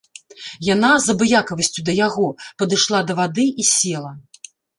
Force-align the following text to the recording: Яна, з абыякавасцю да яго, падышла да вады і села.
Яна, 0.67 0.89
з 1.05 1.13
абыякавасцю 1.13 1.81
да 1.89 1.93
яго, 2.07 2.27
падышла 2.63 2.99
да 3.11 3.19
вады 3.21 3.47
і 3.51 3.63
села. 3.75 4.11